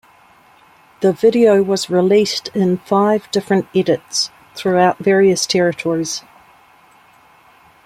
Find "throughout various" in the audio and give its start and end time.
4.55-5.45